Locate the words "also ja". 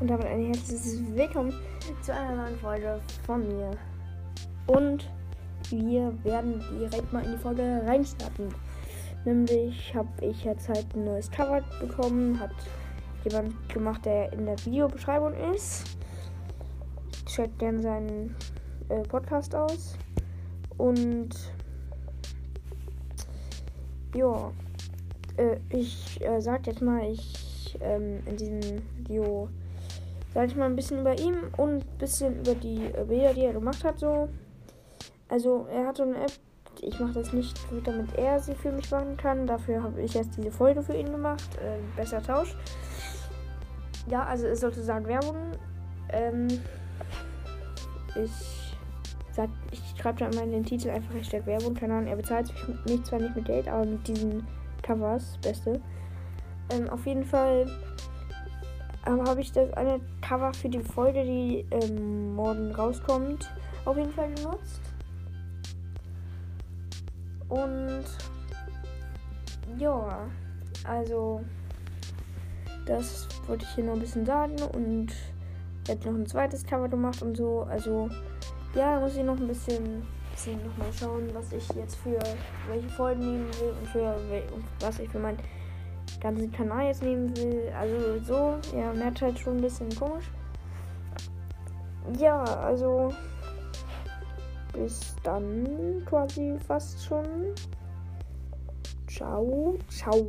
77.62-79.00